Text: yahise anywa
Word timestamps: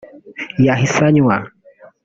yahise 0.65 0.97
anywa 1.07 1.37